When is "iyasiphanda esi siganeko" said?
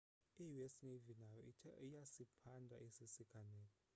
1.85-3.77